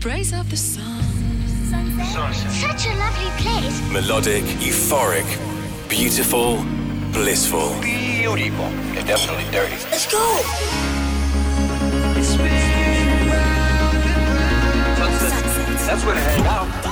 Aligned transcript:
praise 0.00 0.32
of 0.32 0.48
the 0.50 0.56
sun. 0.56 1.02
Such 2.52 2.86
a 2.86 2.94
lovely 2.94 3.30
place. 3.42 3.80
Melodic, 3.92 4.44
euphoric, 4.60 5.26
beautiful, 5.88 6.64
blissful. 7.12 7.80
Beautiful. 7.80 8.70
It's 8.94 9.04
definitely 9.04 9.50
dirty. 9.50 9.76
Let's 9.90 10.10
go. 10.10 10.40
That's 15.86 16.04
where 16.04 16.14
to 16.14 16.20
hang 16.20 16.46
out. 16.46 16.87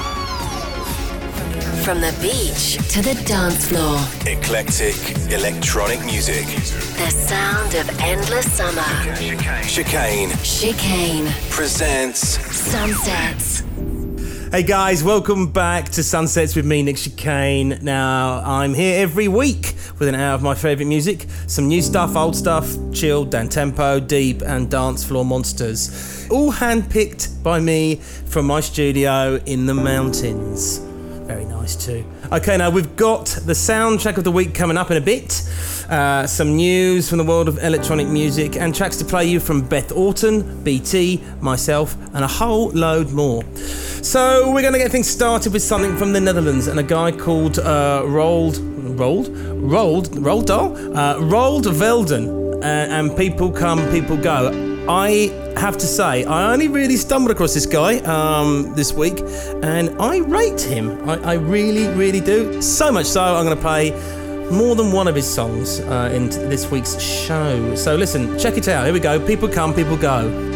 From 1.86 2.00
the 2.00 2.12
beach 2.20 2.78
to 2.94 3.00
the 3.00 3.14
dance 3.26 3.68
floor, 3.68 4.00
Eclectic, 4.26 4.96
electronic 5.30 6.04
music. 6.04 6.44
the 6.44 7.10
sound 7.10 7.76
of 7.76 7.88
endless 8.00 8.50
summer. 8.50 8.82
Chicane 9.62 10.30
Chicane 10.42 11.32
presents 11.48 12.18
sunsets. 12.56 13.62
Hey 14.50 14.64
guys, 14.64 15.04
welcome 15.04 15.52
back 15.52 15.90
to 15.90 16.02
Sunsets 16.02 16.56
with 16.56 16.66
me, 16.66 16.82
Nick 16.82 16.96
Chicane. 16.96 17.78
Now, 17.82 18.40
I'm 18.44 18.74
here 18.74 19.00
every 19.00 19.28
week 19.28 19.76
with 20.00 20.08
an 20.08 20.16
hour 20.16 20.34
of 20.34 20.42
my 20.42 20.56
favourite 20.56 20.88
music, 20.88 21.26
some 21.46 21.68
new 21.68 21.82
stuff, 21.82 22.16
old 22.16 22.34
stuff, 22.34 22.68
chilled, 22.92 23.30
down 23.30 23.48
tempo, 23.48 24.00
deep, 24.00 24.42
and 24.42 24.68
dance 24.68 25.04
floor 25.04 25.24
monsters. 25.24 26.26
All 26.32 26.52
handpicked 26.52 27.44
by 27.44 27.60
me 27.60 27.96
from 28.26 28.46
my 28.46 28.58
studio 28.58 29.36
in 29.46 29.66
the 29.66 29.74
mountains. 29.74 30.85
Very 31.26 31.44
nice 31.44 31.74
too. 31.74 32.04
Okay, 32.30 32.56
now 32.56 32.70
we've 32.70 32.94
got 32.94 33.26
the 33.26 33.52
soundtrack 33.52 34.16
of 34.16 34.22
the 34.22 34.30
week 34.30 34.54
coming 34.54 34.76
up 34.76 34.92
in 34.92 34.96
a 34.96 35.00
bit. 35.00 35.42
Uh, 35.90 36.24
some 36.24 36.54
news 36.54 37.08
from 37.08 37.18
the 37.18 37.24
world 37.24 37.48
of 37.48 37.58
electronic 37.64 38.06
music 38.06 38.56
and 38.56 38.72
tracks 38.72 38.96
to 38.98 39.04
play 39.04 39.24
you 39.24 39.40
from 39.40 39.60
Beth 39.60 39.90
Orton, 39.90 40.62
BT, 40.62 41.20
myself, 41.40 41.96
and 42.14 42.24
a 42.24 42.28
whole 42.28 42.70
load 42.70 43.10
more. 43.10 43.42
So 43.56 44.52
we're 44.52 44.62
going 44.62 44.74
to 44.74 44.78
get 44.78 44.92
things 44.92 45.08
started 45.08 45.52
with 45.52 45.62
something 45.62 45.96
from 45.96 46.12
the 46.12 46.20
Netherlands 46.20 46.68
and 46.68 46.78
a 46.78 46.84
guy 46.84 47.10
called 47.10 47.58
uh, 47.58 48.04
Rold, 48.06 48.58
Rold, 48.58 49.26
Roald, 49.26 50.06
Roald 50.10 50.46
Dahl, 50.46 50.76
uh, 50.96 51.16
Roald 51.16 51.64
Velden, 51.64 52.62
uh, 52.62 52.66
and 52.66 53.16
people 53.16 53.50
come, 53.50 53.84
people 53.90 54.16
go. 54.16 54.65
I 54.88 55.32
have 55.56 55.76
to 55.78 55.86
say, 55.86 56.24
I 56.24 56.52
only 56.52 56.68
really 56.68 56.96
stumbled 56.96 57.30
across 57.30 57.54
this 57.54 57.66
guy 57.66 57.98
um, 58.00 58.72
this 58.74 58.92
week, 58.92 59.20
and 59.62 59.90
I 60.00 60.18
rate 60.18 60.60
him. 60.60 61.08
I, 61.08 61.32
I 61.32 61.34
really, 61.34 61.88
really 61.94 62.20
do. 62.20 62.62
So 62.62 62.92
much 62.92 63.06
so, 63.06 63.22
I'm 63.22 63.44
going 63.44 63.56
to 63.56 63.62
play 63.62 63.90
more 64.50 64.76
than 64.76 64.92
one 64.92 65.08
of 65.08 65.14
his 65.14 65.26
songs 65.26 65.80
uh, 65.80 66.12
in 66.14 66.28
this 66.28 66.70
week's 66.70 67.00
show. 67.00 67.74
So 67.74 67.96
listen, 67.96 68.38
check 68.38 68.56
it 68.56 68.68
out. 68.68 68.84
Here 68.84 68.92
we 68.92 69.00
go. 69.00 69.24
People 69.26 69.48
come, 69.48 69.74
people 69.74 69.96
go. 69.96 70.55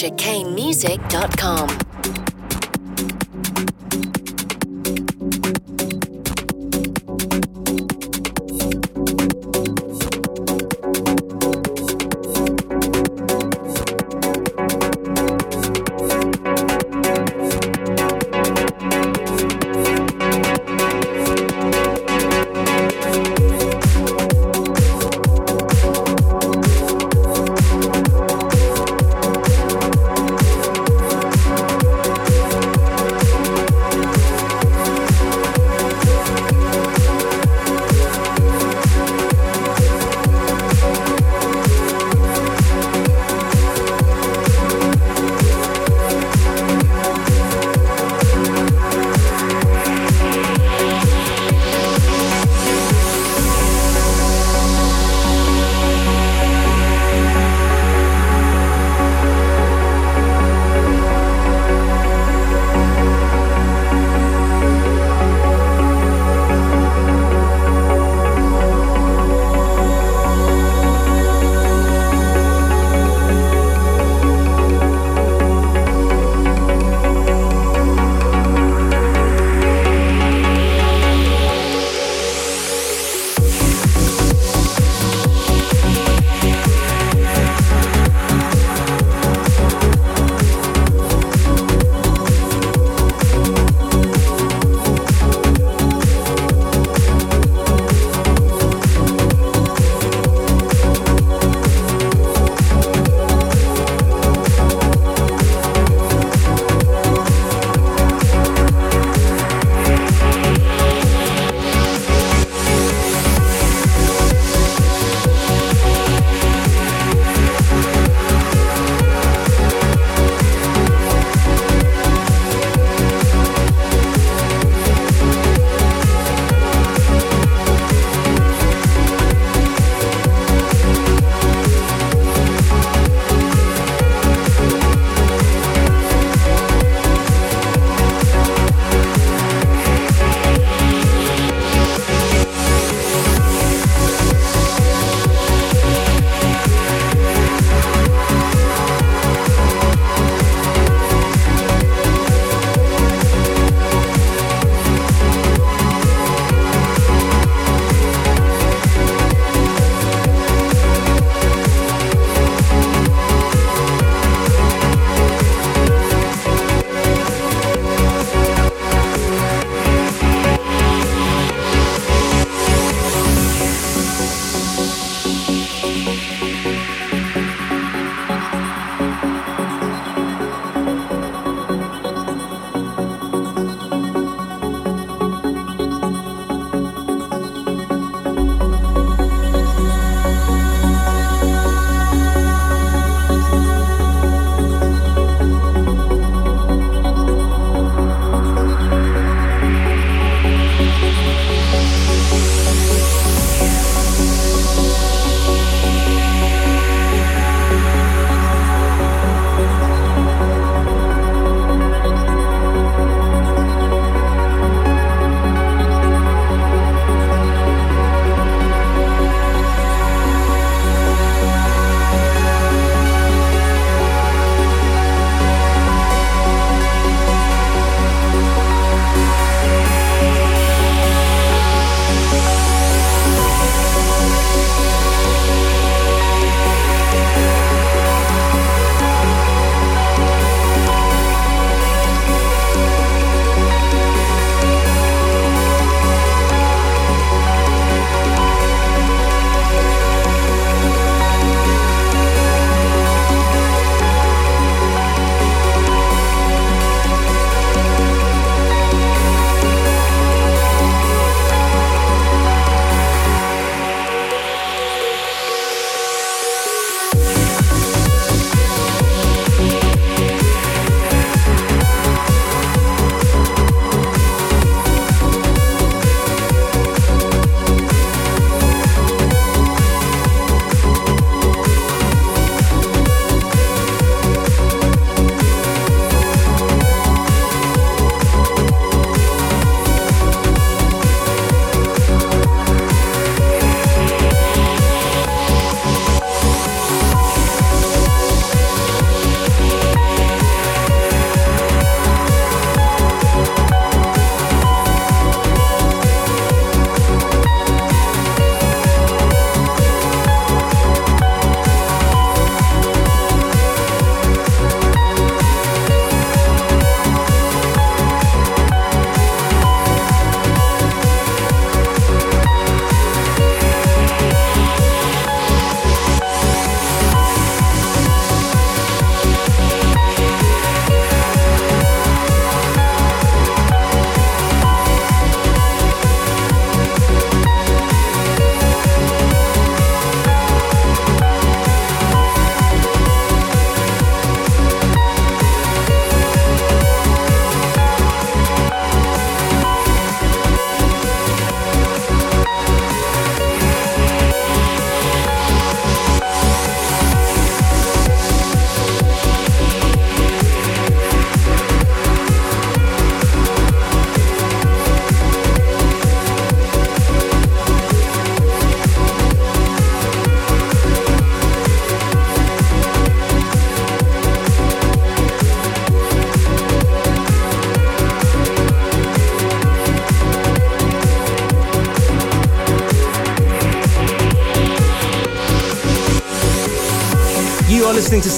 chicanemusic.com. 0.00 1.79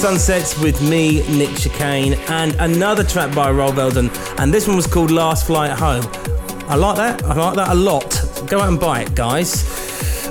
Sunsets 0.03 0.59
with 0.59 0.81
me, 0.81 1.25
Nick 1.29 1.55
Chicane, 1.55 2.15
and 2.27 2.53
another 2.55 3.05
track 3.05 3.33
by 3.33 3.49
Roald 3.49 3.75
Velden, 3.75 4.09
and 4.37 4.53
this 4.53 4.67
one 4.67 4.75
was 4.75 4.85
called 4.85 5.11
Last 5.11 5.47
Flight 5.47 5.71
Home. 5.71 6.03
I 6.67 6.75
like 6.75 6.97
that. 6.97 7.23
I 7.23 7.33
like 7.33 7.55
that 7.55 7.69
a 7.69 7.73
lot. 7.73 8.21
Go 8.49 8.59
out 8.59 8.67
and 8.67 8.77
buy 8.77 9.03
it, 9.03 9.15
guys. 9.15 9.63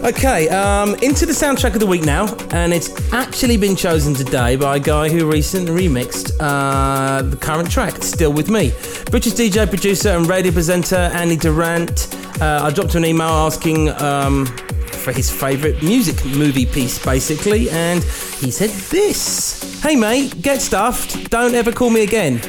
Okay, 0.05 0.50
um, 0.50 0.95
into 0.97 1.25
the 1.25 1.33
soundtrack 1.33 1.73
of 1.73 1.81
the 1.81 1.87
week 1.87 2.02
now, 2.05 2.26
and 2.50 2.75
it's 2.75 2.91
actually 3.14 3.57
been 3.57 3.75
chosen 3.75 4.12
today 4.12 4.57
by 4.57 4.76
a 4.76 4.79
guy 4.79 5.09
who 5.09 5.26
recently 5.33 5.88
remixed 5.88 6.37
uh, 6.38 7.23
the 7.23 7.37
current 7.38 7.71
track, 7.71 8.02
Still 8.02 8.35
With 8.35 8.50
Me. 8.50 8.75
British 9.11 9.33
DJ, 9.33 9.67
producer, 9.67 10.11
and 10.11 10.29
radio 10.29 10.52
presenter 10.52 10.97
Andy 10.97 11.38
Durrant. 11.38 12.14
Uh, 12.43 12.61
I 12.64 12.71
dropped 12.73 12.95
him 12.95 13.05
an 13.05 13.09
email 13.09 13.29
asking 13.29 13.88
um, 14.02 14.45
for 14.45 15.12
his 15.12 15.31
favourite 15.31 15.83
music 15.83 16.23
movie 16.26 16.67
piece, 16.67 17.02
basically, 17.02 17.71
and 17.71 18.02
he 18.02 18.50
said 18.50 18.69
this 18.91 19.51
Hey 19.83 19.97
mate, 19.97 20.41
get 20.41 20.62
stuffed, 20.62 21.29
don't 21.29 21.57
ever 21.57 21.73
call 21.73 21.91
me 21.91 22.05
again. 22.05 22.41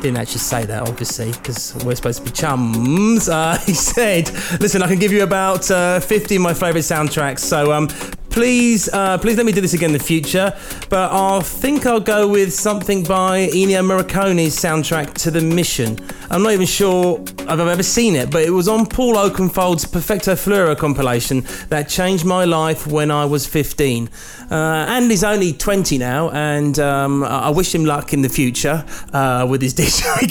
Didn't 0.00 0.16
actually 0.16 0.38
say 0.38 0.64
that, 0.64 0.88
obviously, 0.88 1.32
because 1.32 1.74
we're 1.84 1.94
supposed 1.96 2.20
to 2.20 2.24
be 2.24 2.30
chums. 2.30 3.28
Uh, 3.34 3.58
he 3.66 3.74
said, 3.74 4.30
"Listen, 4.58 4.82
I 4.82 4.86
can 4.86 4.98
give 4.98 5.12
you 5.12 5.22
about 5.22 5.70
uh, 5.70 6.00
50 6.00 6.36
of 6.36 6.42
my 6.42 6.54
favourite 6.54 6.84
soundtracks, 6.84 7.40
so 7.40 7.74
um, 7.74 7.88
please, 8.30 8.88
uh, 8.88 9.18
please 9.18 9.36
let 9.36 9.44
me 9.44 9.52
do 9.52 9.60
this 9.60 9.74
again 9.74 9.90
in 9.90 9.98
the 9.98 10.02
future. 10.02 10.56
But 10.88 11.12
I 11.12 11.40
think 11.40 11.84
I'll 11.84 12.00
go 12.00 12.26
with 12.26 12.54
something 12.54 13.04
by 13.04 13.48
Ennio 13.48 13.84
Morricone's 13.84 14.56
soundtrack 14.56 15.12
to 15.24 15.30
The 15.30 15.42
Mission. 15.42 15.98
I'm 16.34 16.42
not 16.42 16.52
even 16.52 16.66
sure 16.66 17.20
I've 17.46 17.60
ever 17.60 17.84
seen 17.84 18.16
it, 18.16 18.28
but 18.28 18.42
it 18.42 18.50
was 18.50 18.66
on 18.66 18.86
Paul 18.86 19.14
Oakenfold's 19.14 19.84
Perfecto 19.84 20.32
Fluoro 20.32 20.76
compilation 20.76 21.46
that 21.68 21.88
changed 21.88 22.24
my 22.24 22.44
life 22.44 22.88
when 22.88 23.12
I 23.12 23.24
was 23.24 23.46
15. 23.46 24.10
Uh, 24.50 24.54
Andy's 24.54 25.22
only 25.22 25.52
20 25.52 25.96
now, 25.96 26.30
and 26.30 26.76
um, 26.80 27.22
I 27.22 27.50
wish 27.50 27.72
him 27.72 27.84
luck 27.84 28.12
in 28.12 28.22
the 28.22 28.28
future 28.28 28.84
uh, 29.12 29.46
with 29.48 29.62
his 29.62 29.74
DJ 29.78 30.26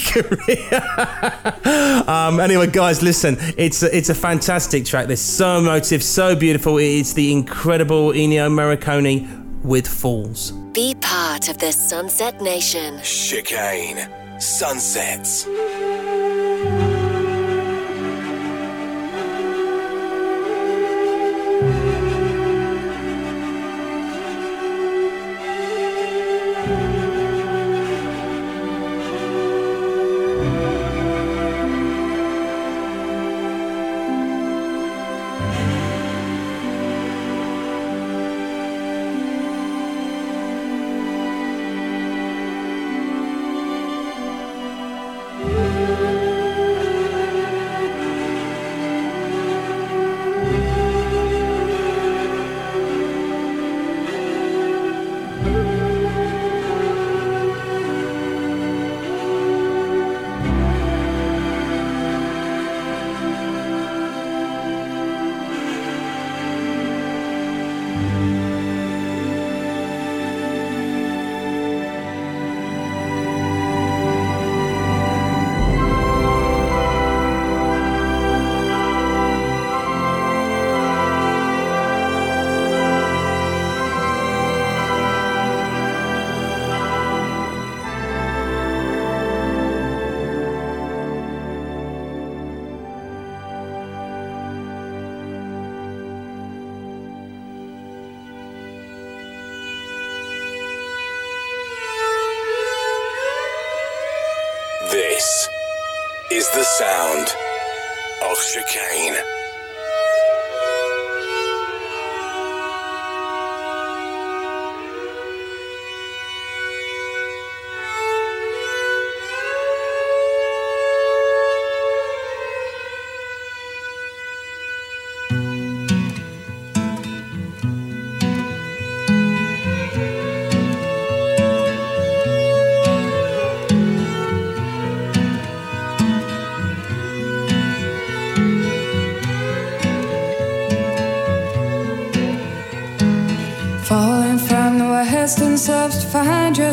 career. 1.63 2.03
um, 2.09 2.41
anyway, 2.41 2.67
guys, 2.67 3.01
listen, 3.01 3.37
it's 3.55 3.81
a, 3.81 3.95
it's 3.95 4.09
a 4.09 4.15
fantastic 4.15 4.83
track. 4.83 5.07
There's 5.07 5.21
so 5.21 5.59
emotive, 5.59 6.03
so 6.03 6.35
beautiful. 6.35 6.79
It's 6.79 7.13
the 7.13 7.31
incredible 7.31 8.09
Ennio 8.09 8.51
Morricone 8.51 9.63
with 9.63 9.87
Falls. 9.87 10.51
Be 10.73 10.95
part 10.95 11.47
of 11.47 11.59
the 11.59 11.71
Sunset 11.71 12.41
Nation. 12.41 12.99
Chicane. 13.03 14.22
Sunsets. 14.43 15.47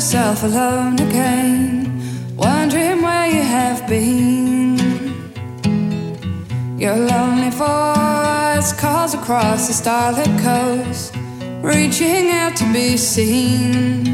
Yourself 0.00 0.44
alone 0.44 0.94
again. 0.94 1.84
Wondering 2.34 3.02
where 3.02 3.26
you 3.26 3.42
have 3.42 3.86
been. 3.86 4.78
Your 6.78 6.96
lonely 6.96 7.50
voice 7.50 8.72
calls 8.80 9.12
across 9.12 9.66
the 9.66 9.74
starlit 9.74 10.32
coast, 10.40 11.14
reaching 11.60 12.30
out 12.30 12.56
to 12.56 12.72
be 12.72 12.96
seen. 12.96 14.09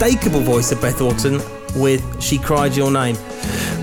Unmistakable 0.00 0.40
voice 0.40 0.70
of 0.70 0.80
Beth 0.80 1.00
Orton 1.00 1.40
with 1.74 2.22
She 2.22 2.38
Cried 2.38 2.76
Your 2.76 2.88
Name. 2.88 3.16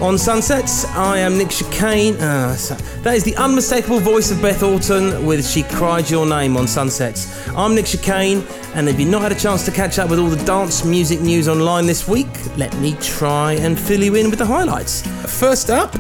On 0.02 0.18
Sunsets, 0.18 0.86
I 0.96 1.18
am 1.18 1.38
Nick 1.38 1.50
Chicane. 1.50 2.16
Uh, 2.16 2.56
that 3.02 3.16
is 3.16 3.26
the 3.26 3.36
unmistakable 3.36 4.00
voice 4.00 4.32
of 4.32 4.42
Beth 4.42 4.64
Orton 4.64 5.26
with 5.26 5.46
She 5.46 5.64
Cried 5.64 6.10
Your 6.10 6.26
Name 6.26 6.56
on 6.56 6.70
Sunsets. 6.70 7.50
I'm 7.50 7.76
Nick 7.76 7.88
Chicane, 7.88 8.48
and 8.76 8.88
if 8.88 8.98
you've 8.98 9.10
not 9.10 9.24
had 9.24 9.34
a 9.34 9.36
chance 9.36 9.66
to 9.66 9.72
catch 9.72 10.00
up 10.00 10.10
with 10.10 10.20
all 10.20 10.30
the 10.30 10.42
dance 10.46 10.86
music 10.86 11.20
news 11.20 11.50
online 11.50 11.86
this 11.86 12.08
week, 12.08 12.30
let 12.56 12.74
me 12.78 12.96
try 13.02 13.54
and 13.54 13.78
fill 13.78 14.02
you 14.02 14.16
in 14.16 14.30
with 14.30 14.40
the 14.40 14.46
highlights. 14.46 15.06
First 15.38 15.70
up, 15.70 15.94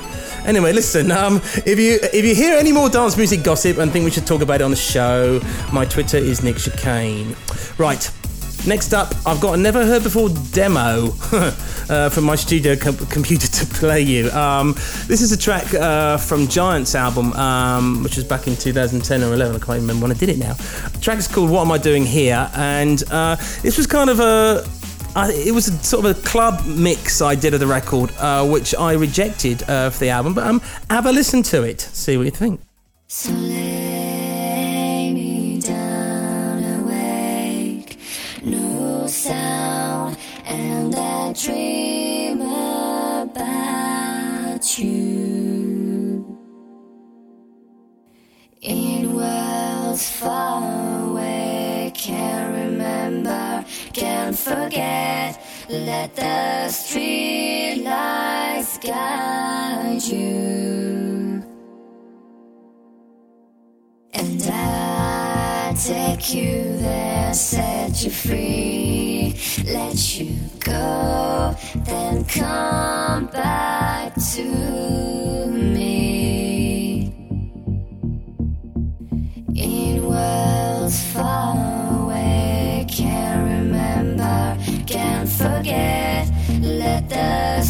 Anyway, 0.44 0.72
listen. 0.72 1.10
Um, 1.10 1.36
if 1.66 1.78
you 1.78 1.98
if 2.12 2.24
you 2.24 2.34
hear 2.34 2.56
any 2.56 2.72
more 2.72 2.88
dance 2.88 3.16
music 3.16 3.42
gossip 3.42 3.78
and 3.78 3.92
think 3.92 4.04
we 4.04 4.10
should 4.10 4.26
talk 4.26 4.42
about 4.42 4.60
it 4.60 4.64
on 4.64 4.70
the 4.70 4.76
show, 4.76 5.40
my 5.72 5.84
Twitter 5.84 6.16
is 6.16 6.42
Nick 6.42 6.56
Chicane. 6.56 7.36
Right. 7.76 8.10
Next 8.68 8.92
up, 8.92 9.14
I've 9.24 9.40
got 9.40 9.54
a 9.54 9.56
never 9.56 9.86
heard 9.86 10.02
before 10.02 10.28
demo 10.52 11.06
uh, 11.88 12.10
from 12.10 12.24
my 12.24 12.34
studio 12.34 12.76
com- 12.76 12.98
computer 13.06 13.48
to 13.48 13.64
play 13.64 14.02
you. 14.02 14.30
Um, 14.32 14.74
this 15.06 15.22
is 15.22 15.32
a 15.32 15.38
track 15.38 15.72
uh, 15.72 16.18
from 16.18 16.46
Giants 16.48 16.94
album, 16.94 17.32
um, 17.32 18.02
which 18.02 18.16
was 18.16 18.26
back 18.26 18.46
in 18.46 18.56
2010 18.56 19.22
or 19.22 19.32
11. 19.32 19.56
I 19.56 19.58
can't 19.58 19.68
even 19.70 19.80
remember 19.88 20.02
when 20.02 20.10
I 20.14 20.18
did 20.18 20.28
it 20.28 20.36
now. 20.36 20.52
The 20.52 20.98
track 21.00 21.16
is 21.16 21.26
called 21.26 21.48
"What 21.48 21.62
Am 21.62 21.72
I 21.72 21.78
Doing 21.78 22.04
Here," 22.04 22.50
and 22.54 23.02
uh, 23.10 23.36
this 23.62 23.78
was 23.78 23.86
kind 23.86 24.10
of 24.10 24.20
a 24.20 24.68
I, 25.16 25.32
it 25.32 25.54
was 25.54 25.68
a 25.68 25.72
sort 25.82 26.04
of 26.04 26.18
a 26.18 26.20
club 26.28 26.66
mix 26.66 27.22
I 27.22 27.36
did 27.36 27.54
of 27.54 27.60
the 27.60 27.66
record, 27.66 28.12
uh, 28.18 28.46
which 28.46 28.74
I 28.74 28.92
rejected 28.92 29.62
uh, 29.62 29.88
for 29.88 30.00
the 30.00 30.10
album. 30.10 30.34
But 30.34 30.46
um, 30.46 30.60
have 30.90 31.06
a 31.06 31.12
listen 31.12 31.42
to 31.44 31.62
it, 31.62 31.80
see 31.80 32.18
what 32.18 32.26
you 32.26 32.32
think. 32.32 32.60
Dream 41.38 42.40
about 42.40 43.38
you. 44.78 46.26
In 48.60 49.14
worlds 49.14 50.10
far 50.10 51.10
away, 51.10 51.92
can't 51.94 52.52
remember, 52.54 53.64
can't 53.92 54.36
forget. 54.36 55.40
Let 55.68 56.16
the 56.16 56.68
street 56.70 57.82
lights 57.84 58.78
guide 58.78 60.02
you. 60.02 61.44
And 64.12 64.42
I 64.52 65.72
take 65.86 66.34
you 66.34 66.78
there, 66.78 67.32
set 67.32 68.02
you 68.02 68.10
free, 68.10 69.17
let 69.64 70.18
you 70.18 70.36
go, 70.60 71.54
then 71.86 72.24
come 72.24 73.26
back 73.26 74.14
to 74.34 75.46
me. 75.46 77.12
In 79.54 80.04
worlds 80.04 81.04
far 81.12 82.04
away, 82.04 82.86
can't 82.88 83.42
remember, 83.44 84.56
can't 84.86 85.28
forget. 85.28 86.28
Let 86.60 87.08
the 87.08 87.62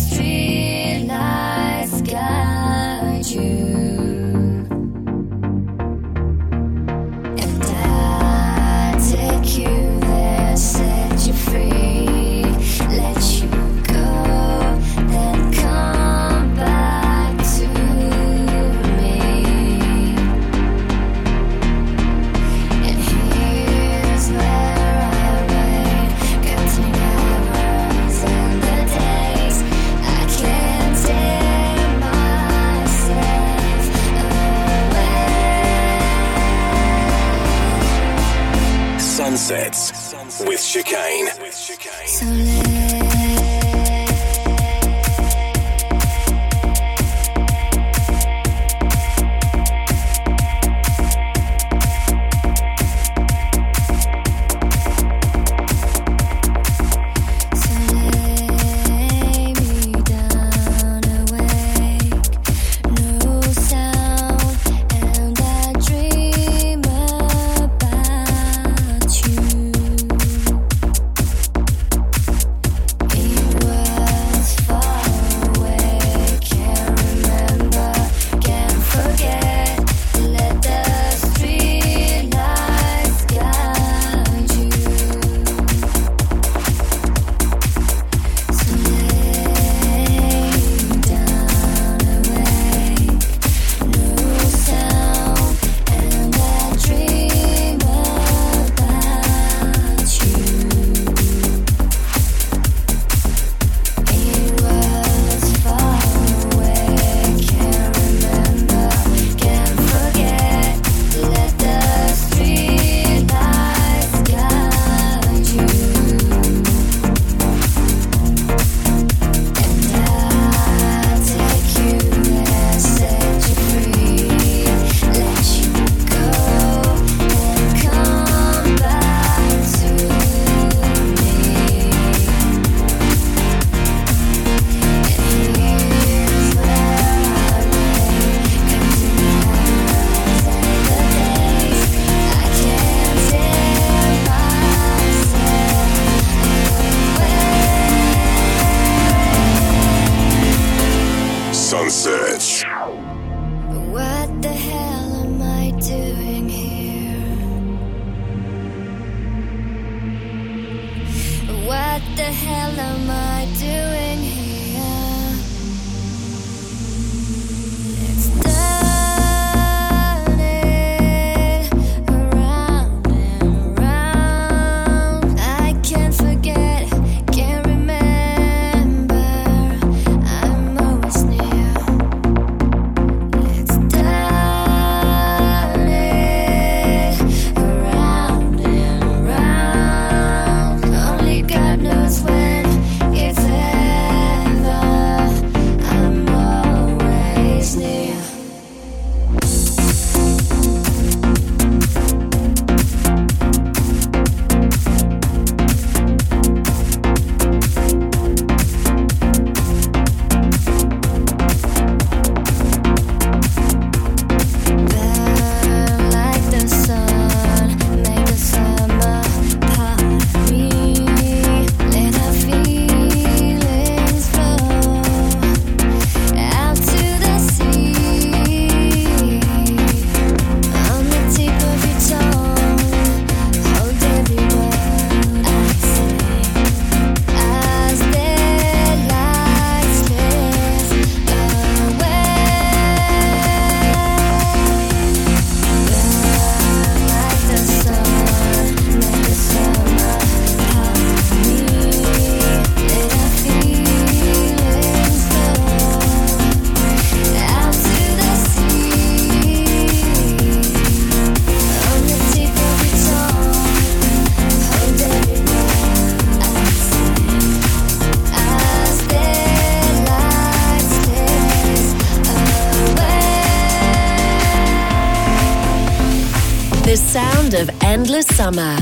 summer. 278.52 278.76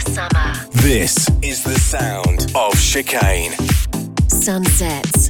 Summer. 0.00 0.52
This 0.70 1.28
is 1.42 1.62
the 1.62 1.78
sound 1.78 2.50
of 2.54 2.72
Chicane. 2.80 3.52
Sunsets. 4.28 5.23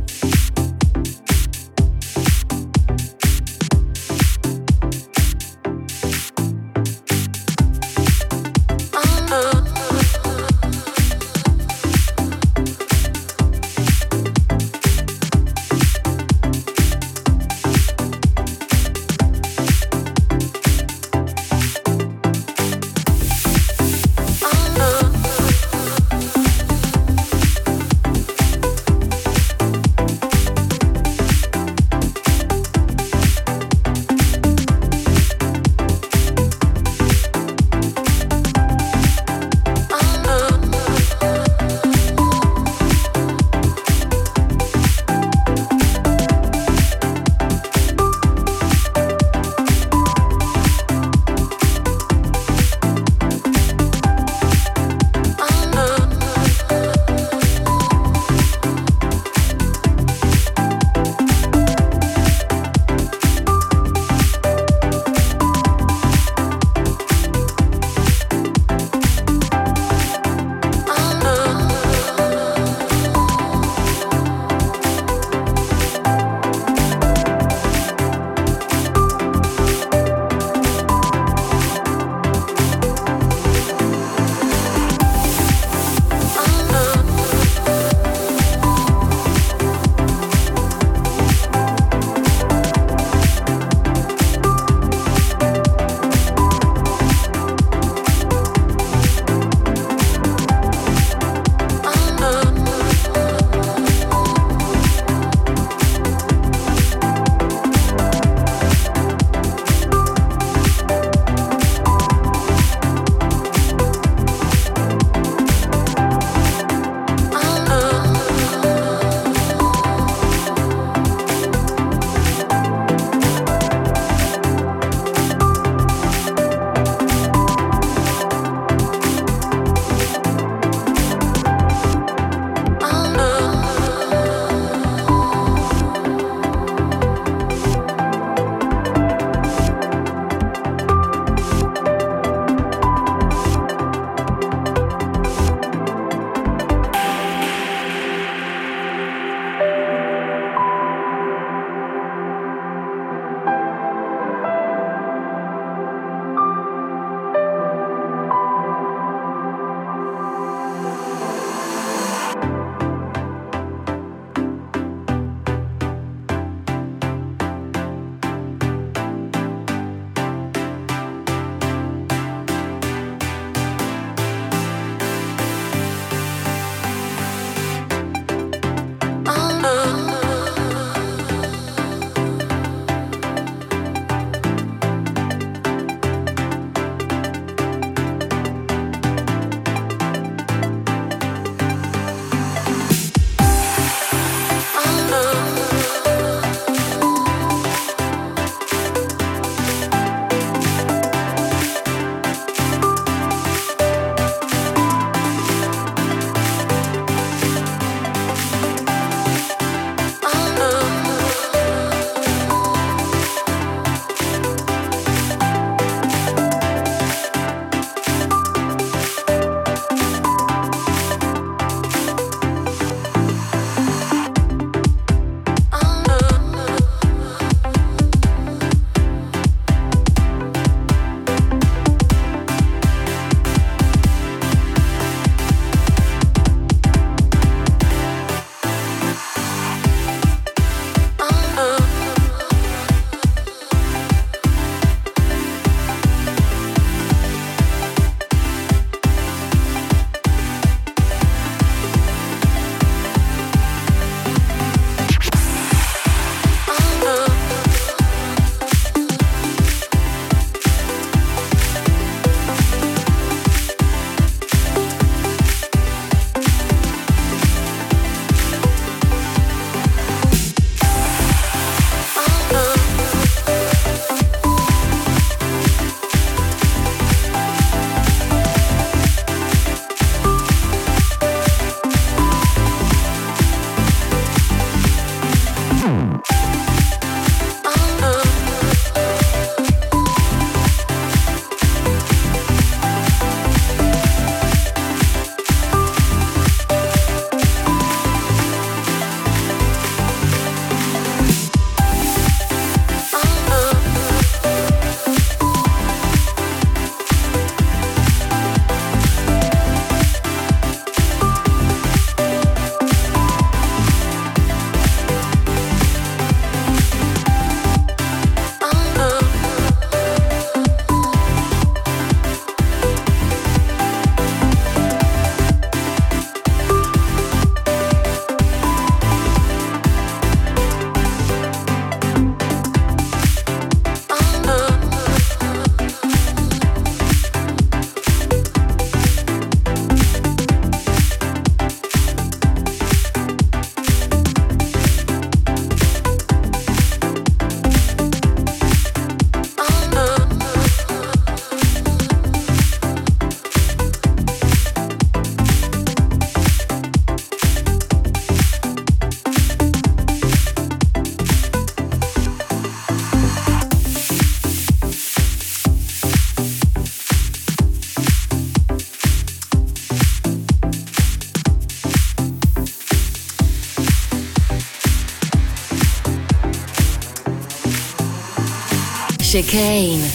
Chicane. 379.35 380.14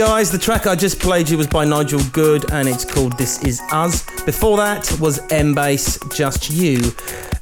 Guys, 0.00 0.30
the 0.30 0.38
track 0.38 0.66
I 0.66 0.74
just 0.74 0.98
played 0.98 1.28
you 1.28 1.36
was 1.36 1.46
by 1.46 1.66
Nigel 1.66 2.00
Good 2.10 2.50
and 2.52 2.66
it's 2.66 2.86
called 2.86 3.18
This 3.18 3.44
Is 3.44 3.60
Us. 3.70 4.02
Before 4.24 4.56
that 4.56 4.90
was 4.98 5.18
Mbase, 5.28 6.16
Just 6.16 6.50
You. 6.50 6.90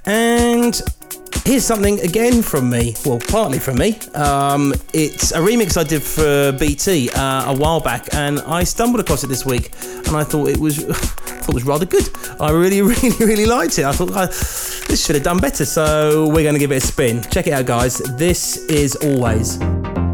And 0.07 0.83
here's 1.45 1.65
something 1.65 2.01
again 2.01 2.43
from 2.43 2.69
me, 2.69 2.97
well, 3.07 3.21
partly 3.29 3.61
from 3.61 3.79
me. 3.79 4.01
Um, 4.13 4.75
it's 4.93 5.31
a 5.31 5.39
remix 5.39 5.77
I 5.77 5.85
did 5.85 6.03
for 6.03 6.51
BT 6.51 7.11
uh, 7.11 7.53
a 7.53 7.57
while 7.57 7.79
back 7.79 8.13
and 8.13 8.41
I 8.41 8.65
stumbled 8.65 8.99
across 8.99 9.23
it 9.23 9.29
this 9.29 9.47
week 9.47 9.71
and 10.09 10.17
I 10.17 10.25
thought 10.25 10.49
it 10.49 10.59
was. 10.59 10.79
thought 10.85 11.55
was 11.55 11.63
rather 11.63 11.87
good. 11.87 12.11
I 12.41 12.51
really, 12.51 12.83
really, 12.83 13.17
really 13.25 13.47
liked 13.47 13.79
it. 13.79 13.85
I 13.85 13.93
thought 13.93 14.11
I, 14.17 14.27
this 14.27 15.07
should 15.07 15.15
have 15.15 15.25
done 15.25 15.39
better, 15.39 15.65
so 15.65 16.27
we're 16.27 16.43
going 16.43 16.55
to 16.55 16.59
give 16.59 16.73
it 16.73 16.83
a 16.83 16.87
spin. 16.87 17.23
Check 17.31 17.47
it 17.47 17.53
out, 17.53 17.67
guys. 17.67 17.99
This 18.17 18.57
is 18.67 18.97
always. 18.97 19.59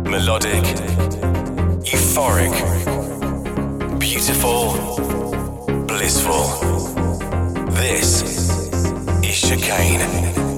Melodic, 0.04 0.93
euphoric, 2.14 3.98
beautiful, 3.98 4.74
blissful. 5.86 6.44
This 7.72 8.22
is 9.24 9.40
chicane. 9.40 10.53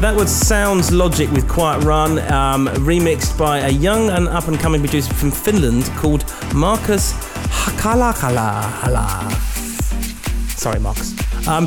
That 0.00 0.14
was 0.14 0.28
Soundslogic 0.30 1.32
with 1.32 1.48
Quiet 1.48 1.82
Run, 1.82 2.20
um, 2.32 2.68
remixed 2.68 3.36
by 3.36 3.58
a 3.58 3.68
young 3.68 4.10
and 4.10 4.28
up 4.28 4.46
and 4.46 4.56
coming 4.56 4.80
producer 4.80 5.12
from 5.12 5.32
Finland 5.32 5.86
called 5.96 6.24
Markus 6.54 7.14
Hakalakala. 7.48 8.62
Sorry, 10.50 10.78
Markus. 10.78 11.14
Um, 11.48 11.66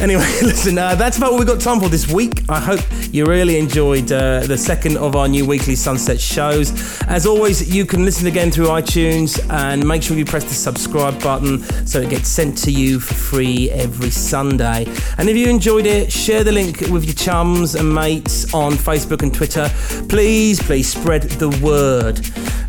anyway, 0.00 0.22
listen, 0.42 0.78
uh, 0.78 0.94
that's 0.94 1.16
about 1.16 1.32
what 1.32 1.40
we've 1.40 1.48
got 1.48 1.60
time 1.60 1.80
for 1.80 1.88
this 1.88 2.08
week. 2.08 2.42
I 2.48 2.60
hope 2.60 2.80
you 3.12 3.26
really 3.26 3.58
enjoyed 3.58 4.10
uh, 4.10 4.40
the 4.40 4.56
second 4.56 4.96
of 4.96 5.14
our 5.14 5.28
new 5.28 5.46
weekly 5.46 5.76
Sunset 5.76 6.18
shows. 6.18 6.72
As 7.02 7.26
always, 7.26 7.72
you 7.74 7.84
can 7.84 8.04
listen 8.06 8.26
again 8.26 8.50
through 8.50 8.68
iTunes 8.68 9.38
and 9.50 9.86
make 9.86 10.02
sure 10.02 10.16
you 10.16 10.24
press 10.24 10.44
the 10.44 10.54
subscribe 10.54 11.22
button 11.22 11.62
so 11.86 12.00
it 12.00 12.08
gets 12.08 12.28
sent 12.28 12.56
to 12.58 12.70
you 12.70 12.98
for 12.98 13.12
free 13.12 13.70
every 13.70 14.10
Sunday. 14.10 14.86
And 15.18 15.28
if 15.28 15.36
you 15.36 15.48
enjoyed 15.48 15.84
it, 15.84 16.10
share 16.10 16.42
the 16.42 16.52
link 16.52 16.80
with 16.90 17.04
your 17.04 17.14
chums 17.14 17.74
and 17.74 17.94
mates 17.94 18.52
on 18.54 18.72
Facebook 18.72 19.22
and 19.22 19.32
Twitter. 19.34 19.70
Please, 20.08 20.62
please 20.62 20.90
spread 20.90 21.22
the 21.22 21.50
word. 21.62 22.20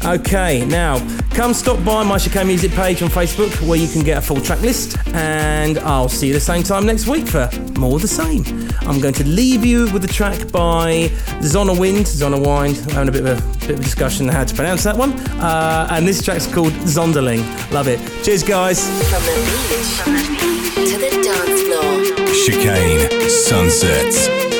Okay, 0.05 0.65
now 0.65 0.97
come 1.33 1.53
stop 1.53 1.83
by 1.83 2.03
my 2.03 2.17
Chicane 2.17 2.47
Music 2.47 2.71
page 2.71 3.01
on 3.01 3.09
Facebook 3.09 3.51
where 3.67 3.79
you 3.79 3.87
can 3.87 4.03
get 4.03 4.17
a 4.17 4.21
full 4.21 4.39
track 4.39 4.61
list, 4.61 4.97
and 5.13 5.79
I'll 5.79 6.09
see 6.09 6.27
you 6.27 6.33
the 6.33 6.39
same 6.39 6.63
time 6.63 6.85
next 6.85 7.07
week 7.07 7.27
for 7.27 7.49
more 7.77 7.95
of 7.95 8.01
the 8.01 8.07
same. 8.07 8.43
I'm 8.81 8.99
going 8.99 9.15
to 9.15 9.23
leave 9.25 9.65
you 9.65 9.91
with 9.91 10.03
a 10.05 10.07
track 10.07 10.51
by 10.51 11.09
Zonnewind, 11.41 12.05
Zona 12.05 12.37
Wind. 12.37 12.77
We're 12.85 12.93
having 12.93 13.09
a 13.09 13.11
bit 13.11 13.25
of 13.25 13.39
a 13.39 13.57
bit 13.59 13.69
of 13.71 13.79
a 13.79 13.83
discussion 13.83 14.29
on 14.29 14.35
how 14.35 14.43
to 14.43 14.53
pronounce 14.53 14.83
that 14.83 14.95
one, 14.95 15.13
uh, 15.39 15.87
and 15.91 16.07
this 16.07 16.21
track's 16.21 16.45
called 16.45 16.73
Zonderling. 16.83 17.41
Love 17.71 17.87
it. 17.87 17.99
Cheers, 18.23 18.43
guys. 18.43 18.87
From 19.09 19.23
the 19.23 19.33
beach 19.69 20.91
to 20.91 20.97
the 20.97 21.09
dance 21.23 21.61
floor. 21.63 22.33
Chicane 22.45 23.29
Sunsets. 23.29 24.52